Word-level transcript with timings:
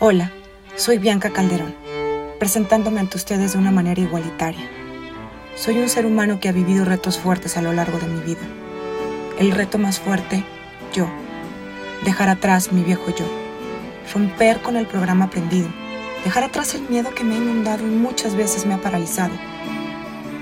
Hola, 0.00 0.30
soy 0.76 0.98
Bianca 0.98 1.30
Calderón, 1.30 1.74
presentándome 2.38 3.00
ante 3.00 3.16
ustedes 3.16 3.54
de 3.54 3.58
una 3.58 3.72
manera 3.72 4.00
igualitaria. 4.00 4.64
Soy 5.56 5.78
un 5.78 5.88
ser 5.88 6.06
humano 6.06 6.38
que 6.38 6.48
ha 6.48 6.52
vivido 6.52 6.84
retos 6.84 7.18
fuertes 7.18 7.56
a 7.56 7.62
lo 7.62 7.72
largo 7.72 7.98
de 7.98 8.06
mi 8.06 8.20
vida. 8.20 8.42
El 9.40 9.50
reto 9.50 9.76
más 9.76 9.98
fuerte, 9.98 10.44
yo. 10.94 11.08
Dejar 12.04 12.28
atrás 12.28 12.70
mi 12.70 12.84
viejo 12.84 13.12
yo. 13.12 13.24
Romper 14.14 14.62
con 14.62 14.76
el 14.76 14.86
programa 14.86 15.24
aprendido. 15.24 15.68
Dejar 16.24 16.44
atrás 16.44 16.76
el 16.76 16.88
miedo 16.88 17.12
que 17.12 17.24
me 17.24 17.34
ha 17.34 17.38
inundado 17.38 17.84
y 17.84 17.90
muchas 17.90 18.36
veces 18.36 18.66
me 18.66 18.74
ha 18.74 18.80
paralizado. 18.80 19.34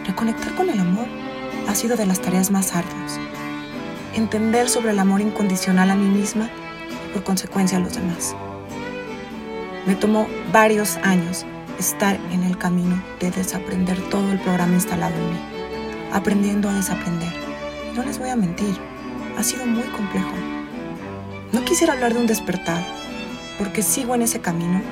Reconectar 0.06 0.54
con 0.54 0.68
el 0.68 0.78
amor 0.78 1.06
ha 1.66 1.74
sido 1.74 1.96
de 1.96 2.04
las 2.04 2.20
tareas 2.20 2.50
más 2.50 2.74
arduas. 2.74 3.18
Entender 4.14 4.68
sobre 4.68 4.90
el 4.90 4.98
amor 4.98 5.22
incondicional 5.22 5.90
a 5.90 5.94
mí 5.94 6.10
misma 6.10 6.50
por 7.14 7.24
consecuencia 7.24 7.78
a 7.78 7.80
los 7.80 7.94
demás. 7.94 8.36
Me 9.86 9.94
tomó 9.94 10.26
varios 10.52 10.96
años 11.04 11.46
estar 11.78 12.18
en 12.32 12.42
el 12.42 12.58
camino 12.58 13.00
de 13.20 13.30
desaprender 13.30 14.00
todo 14.10 14.32
el 14.32 14.40
programa 14.40 14.74
instalado 14.74 15.14
en 15.14 15.30
mí, 15.30 15.38
aprendiendo 16.12 16.68
a 16.68 16.74
desaprender. 16.74 17.32
No 17.94 18.02
les 18.02 18.18
voy 18.18 18.30
a 18.30 18.36
mentir, 18.36 18.76
ha 19.38 19.44
sido 19.44 19.64
muy 19.64 19.84
complejo. 19.84 20.32
No 21.52 21.64
quisiera 21.64 21.92
hablar 21.92 22.14
de 22.14 22.18
un 22.18 22.26
despertar, 22.26 22.82
porque 23.58 23.82
sigo 23.82 24.16
en 24.16 24.22
ese 24.22 24.40
camino 24.40 24.82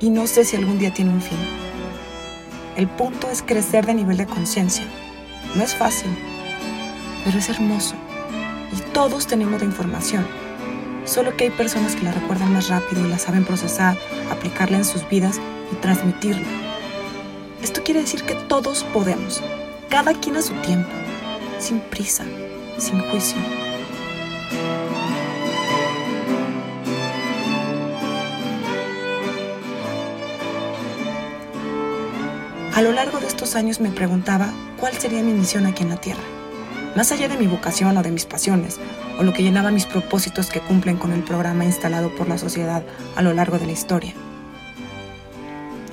y 0.00 0.08
no 0.08 0.26
sé 0.26 0.46
si 0.46 0.56
algún 0.56 0.78
día 0.78 0.94
tiene 0.94 1.12
un 1.12 1.20
fin. 1.20 1.38
El 2.76 2.88
punto 2.88 3.28
es 3.28 3.42
crecer 3.42 3.84
de 3.84 3.92
nivel 3.92 4.16
de 4.16 4.26
conciencia. 4.26 4.86
No 5.54 5.62
es 5.62 5.74
fácil, 5.74 6.16
pero 7.26 7.38
es 7.38 7.50
hermoso. 7.50 7.94
Y 8.72 8.80
todos 8.92 9.26
tenemos 9.26 9.60
la 9.60 9.66
información 9.66 10.26
solo 11.10 11.36
que 11.36 11.44
hay 11.44 11.50
personas 11.50 11.96
que 11.96 12.04
la 12.04 12.12
recuerdan 12.12 12.52
más 12.52 12.68
rápido 12.68 13.04
y 13.04 13.08
la 13.08 13.18
saben 13.18 13.44
procesar, 13.44 13.98
aplicarla 14.30 14.78
en 14.78 14.84
sus 14.84 15.08
vidas 15.08 15.40
y 15.72 15.74
transmitirla. 15.76 16.46
Esto 17.62 17.82
quiere 17.82 18.00
decir 18.00 18.22
que 18.22 18.34
todos 18.34 18.84
podemos, 18.84 19.42
cada 19.88 20.14
quien 20.14 20.36
a 20.36 20.42
su 20.42 20.54
tiempo, 20.62 20.90
sin 21.58 21.80
prisa, 21.80 22.24
sin 22.78 23.00
juicio. 23.00 23.38
A 32.72 32.82
lo 32.82 32.92
largo 32.92 33.18
de 33.18 33.26
estos 33.26 33.56
años 33.56 33.80
me 33.80 33.90
preguntaba 33.90 34.52
cuál 34.78 34.94
sería 34.94 35.22
mi 35.22 35.32
misión 35.32 35.66
aquí 35.66 35.82
en 35.82 35.90
la 35.90 35.96
Tierra 35.96 36.39
más 36.96 37.12
allá 37.12 37.28
de 37.28 37.36
mi 37.36 37.46
vocación 37.46 37.96
o 37.96 38.02
de 38.02 38.10
mis 38.10 38.26
pasiones, 38.26 38.78
o 39.18 39.22
lo 39.22 39.32
que 39.32 39.42
llenaba 39.42 39.70
mis 39.70 39.86
propósitos 39.86 40.50
que 40.50 40.60
cumplen 40.60 40.96
con 40.96 41.12
el 41.12 41.22
programa 41.22 41.64
instalado 41.64 42.14
por 42.14 42.28
la 42.28 42.38
sociedad 42.38 42.82
a 43.16 43.22
lo 43.22 43.32
largo 43.32 43.58
de 43.58 43.66
la 43.66 43.72
historia. 43.72 44.14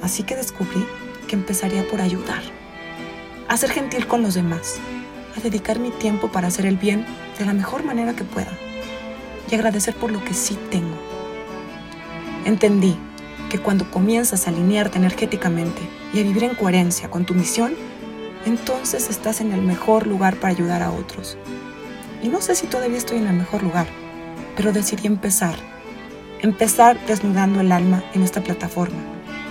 Así 0.02 0.24
que 0.24 0.36
descubrí 0.36 0.86
que 1.28 1.36
empezaría 1.36 1.88
por 1.88 2.02
ayudar, 2.02 2.42
a 3.48 3.58
ser 3.58 3.72
gentil 3.72 4.08
con 4.08 4.22
los 4.22 4.34
demás, 4.34 4.78
a 5.36 5.42
dedicar 5.42 5.80
mi 5.80 5.92
tiempo 5.92 6.32
para 6.32 6.48
hacer 6.48 6.66
el 6.66 6.78
bien 6.78 7.06
de 7.38 7.46
la 7.46 7.54
mejor 7.54 7.84
manera 7.84 8.16
que 8.16 8.24
pueda 8.24 8.52
y 9.50 9.56
agradecer 9.56 9.96
por 9.96 10.12
lo 10.12 10.24
que 10.24 10.34
sí 10.34 10.58
tengo. 10.72 10.96
Entendí 12.46 12.98
que 13.50 13.60
cuando 13.60 13.90
comienzas 13.92 14.48
a 14.48 14.50
alinearte 14.50 14.98
energéticamente 14.98 15.82
y 16.14 16.20
a 16.20 16.24
vivir 16.24 16.44
en 16.44 16.56
coherencia 16.56 17.10
con 17.10 17.26
tu 17.26 17.34
misión, 17.34 17.76
entonces 18.48 19.10
estás 19.10 19.42
en 19.42 19.52
el 19.52 19.62
mejor 19.62 20.08
lugar 20.08 20.38
para 20.38 20.54
ayudar 20.54 20.82
a 20.82 20.92
otros. 20.92 21.38
Y 22.24 22.30
no 22.30 22.42
sé 22.42 22.56
si 22.56 22.66
todavía 22.66 22.98
estoy 22.98 23.18
en 23.18 23.28
el 23.28 23.36
mejor 23.36 23.62
lugar, 23.62 23.88
pero 24.56 24.72
decidí 24.72 25.06
empezar. 25.06 25.56
Empezar 26.42 26.98
desnudando 27.08 27.60
el 27.60 27.72
alma 27.72 28.04
en 28.14 28.24
esta 28.24 28.42
plataforma. 28.42 28.98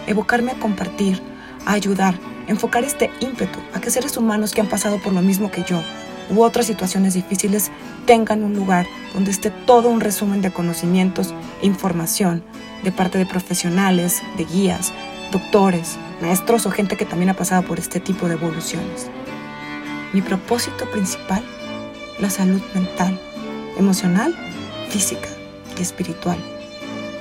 Evocarme 0.07 0.53
a 0.53 0.59
compartir, 0.59 1.21
a 1.67 1.73
ayudar, 1.73 2.19
enfocar 2.47 2.85
este 2.85 3.11
ímpetu 3.21 3.59
a 3.75 3.81
que 3.81 3.91
seres 3.91 4.17
humanos 4.17 4.53
que 4.53 4.63
han 4.63 4.69
pasado 4.69 4.99
por 4.99 5.13
lo 5.13 5.21
mismo 5.21 5.51
que 5.51 5.63
yo 5.65 5.83
u 6.31 6.43
otras 6.43 6.67
situaciones 6.67 7.15
difíciles 7.15 7.71
tengan 8.07 8.43
un 8.43 8.55
lugar 8.55 8.87
donde 9.15 9.31
esté 9.31 9.51
todo 9.51 9.89
un 9.89 10.01
resumen 10.01 10.43
de 10.43 10.53
conocimientos 10.53 11.35
e 11.63 11.67
información 11.67 12.43
de 12.83 12.93
parte 12.93 13.19
de 13.19 13.27
profesionales, 13.27 14.23
de 14.37 14.45
guías, 14.45 14.93
doctores, 15.31 15.97
maestros 16.21 16.67
o 16.67 16.71
gente 16.71 16.97
que 16.97 17.05
también 17.05 17.31
ha 17.31 17.35
pasado 17.35 17.63
por 17.63 17.79
este 17.79 18.01
tipo 18.01 18.29
de 18.29 18.35
evoluciones. 18.35 19.09
Mi 20.13 20.23
propósito 20.23 20.91
principal, 20.91 21.43
la 22.19 22.31
salud 22.31 22.63
mental, 22.75 23.21
emocional, 23.77 24.35
física 24.89 25.29
y 25.79 25.83
espiritual, 25.83 26.39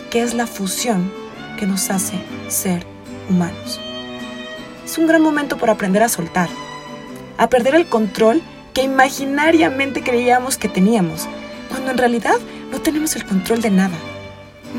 que 0.09 0.22
es 0.22 0.33
la 0.33 0.47
fusión 0.47 1.11
que 1.59 1.66
nos 1.66 1.89
hace 1.89 2.19
ser 2.47 2.85
humanos. 3.29 3.79
Es 4.85 4.97
un 4.97 5.07
gran 5.07 5.22
momento 5.22 5.57
para 5.57 5.73
aprender 5.73 6.03
a 6.03 6.09
soltar, 6.09 6.50
a 7.38 7.50
perder 7.50 7.75
el 7.75 7.88
control 7.88 8.41
que 8.73 8.83
imaginariamente 8.83 10.03
creíamos 10.03 10.57
que 10.57 10.69
teníamos, 10.69 11.27
cuando 11.69 11.91
en 11.91 11.97
realidad 11.97 12.35
no 12.72 12.81
tenemos 12.81 13.16
el 13.16 13.25
control 13.25 13.62
de 13.62 13.72
nada. 13.72 13.95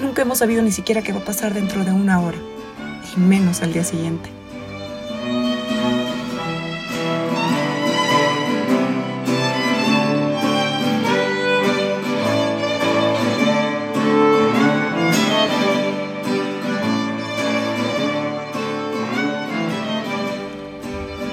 Nunca 0.00 0.22
hemos 0.22 0.38
sabido 0.38 0.62
ni 0.62 0.72
siquiera 0.72 1.02
qué 1.02 1.12
va 1.12 1.20
a 1.20 1.24
pasar 1.24 1.54
dentro 1.54 1.84
de 1.84 1.92
una 1.92 2.20
hora 2.20 2.38
menos 3.16 3.62
al 3.62 3.72
día 3.72 3.84
siguiente. 3.84 4.30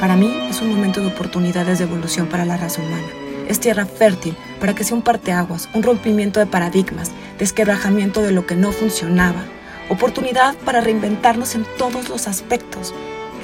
Para 0.04 0.18
mí 0.18 0.36
es 0.50 0.62
un 0.62 0.70
momento 0.70 1.00
de 1.00 1.08
oportunidades 1.08 1.80
de 1.80 1.86
evolución 1.86 2.28
para 2.28 2.44
la 2.44 2.58
raza 2.58 2.82
humana. 2.82 3.08
Es 3.48 3.62
tierra 3.62 3.86
fértil 3.86 4.36
para 4.60 4.76
que 4.76 4.84
sea 4.84 4.98
un 4.98 5.02
parteaguas, 5.02 5.70
un 5.74 5.82
rompimiento 5.82 6.42
de 6.42 6.46
paradigmas, 6.46 7.12
desquebrajamiento 7.40 8.22
de 8.22 8.34
lo 8.34 8.46
que 8.46 8.58
no 8.58 8.74
funcionaba, 8.74 9.46
oportunidad 9.90 10.56
para 10.58 10.82
reinventarnos 10.82 11.56
en 11.56 11.66
todos 11.78 12.10
los 12.10 12.28
aspectos. 12.28 12.94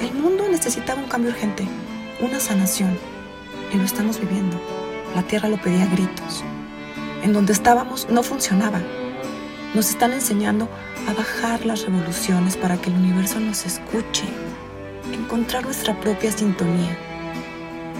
El 0.00 0.14
mundo 0.14 0.48
necesitaba 0.50 1.00
un 1.00 1.08
cambio 1.08 1.30
urgente, 1.30 1.66
una 2.20 2.40
sanación, 2.40 2.98
y 3.72 3.76
lo 3.76 3.84
estamos 3.84 4.20
viviendo. 4.20 4.60
La 5.14 5.22
tierra 5.22 5.48
lo 5.48 5.60
pedía 5.60 5.84
a 5.84 5.86
gritos. 5.86 6.42
En 7.22 7.32
donde 7.32 7.52
estábamos 7.52 8.08
no 8.10 8.22
funcionaba. 8.22 8.80
Nos 9.74 9.90
están 9.90 10.12
enseñando 10.12 10.68
a 11.08 11.12
bajar 11.12 11.64
las 11.66 11.82
revoluciones 11.82 12.56
para 12.56 12.76
que 12.76 12.90
el 12.90 12.96
universo 12.96 13.38
nos 13.38 13.66
escuche, 13.66 14.24
encontrar 15.12 15.64
nuestra 15.64 15.98
propia 16.00 16.32
sintonía 16.32 16.96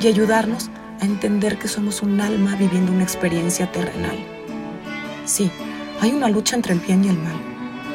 y 0.01 0.07
ayudarnos 0.07 0.71
a 1.01 1.05
entender 1.05 1.59
que 1.59 1.69
somos 1.69 2.03
un 2.03 2.21
alma 2.21 2.57
viviendo 2.57 2.93
una 2.93 3.05
experiencia 3.05 3.71
terrenal. 3.71 4.19
Sí, 5.27 5.51
hay 6.01 6.13
una 6.13 6.29
lucha 6.29 6.57
entre 6.57 6.73
el 6.73 6.81
bien 6.81 7.05
y 7.05 7.09
el 7.09 7.19
mal 7.19 7.50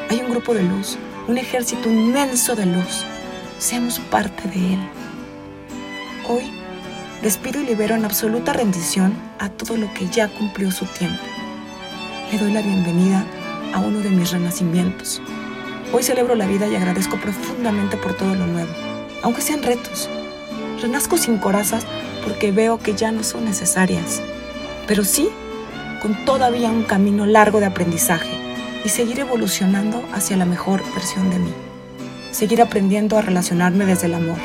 hay 0.08 0.20
un 0.20 0.30
grupo 0.30 0.54
de 0.54 0.62
luz, 0.62 0.96
un 1.26 1.38
ejército 1.38 1.90
inmenso 1.90 2.54
de 2.54 2.66
luz. 2.66 3.04
Seamos 3.58 3.98
parte 3.98 4.48
de 4.48 4.74
él. 4.74 4.80
Hoy 6.28 6.52
despido 7.22 7.60
y 7.60 7.66
libero 7.66 7.94
en 7.94 8.04
absoluta 8.04 8.52
rendición 8.52 9.14
a 9.38 9.48
todo 9.48 9.76
lo 9.76 9.92
que 9.94 10.08
ya 10.08 10.28
cumplió 10.28 10.70
su 10.70 10.86
tiempo. 10.86 11.22
Le 12.30 12.38
doy 12.38 12.52
la 12.52 12.62
bienvenida 12.62 13.24
a 13.74 13.80
uno 13.80 14.00
de 14.00 14.10
mis 14.10 14.30
renacimientos. 14.30 15.20
Hoy 15.92 16.02
celebro 16.02 16.34
la 16.34 16.46
vida 16.46 16.66
y 16.66 16.76
agradezco 16.76 17.16
profundamente 17.16 17.96
por 17.96 18.14
todo 18.14 18.34
lo 18.34 18.46
nuevo, 18.46 18.70
aunque 19.22 19.42
sean 19.42 19.62
retos. 19.62 20.08
Renazco 20.80 21.16
sin 21.16 21.38
corazas 21.38 21.86
porque 22.22 22.52
veo 22.52 22.78
que 22.78 22.94
ya 22.94 23.12
no 23.12 23.22
son 23.24 23.44
necesarias, 23.44 24.20
pero 24.86 25.04
sí 25.04 25.28
con 26.02 26.24
todavía 26.24 26.68
un 26.68 26.82
camino 26.82 27.24
largo 27.24 27.60
de 27.60 27.66
aprendizaje 27.66 28.35
y 28.86 28.88
seguir 28.88 29.18
evolucionando 29.18 30.08
hacia 30.12 30.36
la 30.36 30.44
mejor 30.44 30.80
versión 30.94 31.28
de 31.28 31.40
mí. 31.40 31.52
Seguir 32.30 32.62
aprendiendo 32.62 33.18
a 33.18 33.20
relacionarme 33.20 33.84
desde 33.84 34.06
el 34.06 34.14
amor. 34.14 34.38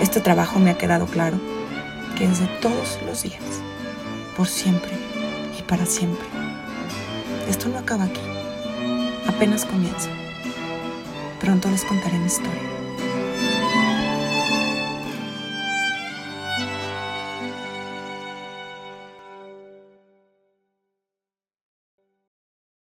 Este 0.00 0.20
trabajo 0.20 0.60
me 0.60 0.70
ha 0.70 0.78
quedado 0.78 1.06
claro 1.06 1.36
que 2.16 2.24
es 2.24 2.38
de 2.38 2.46
todos 2.62 3.00
los 3.04 3.24
días, 3.24 3.42
por 4.36 4.46
siempre 4.46 4.92
y 5.58 5.62
para 5.62 5.86
siempre. 5.86 6.24
Esto 7.48 7.68
no 7.68 7.78
acaba 7.78 8.04
aquí, 8.04 8.20
apenas 9.26 9.64
comienza. 9.64 10.08
Pronto 11.40 11.68
les 11.68 11.82
contaré 11.82 12.20
mi 12.20 12.26
historia. 12.26 12.75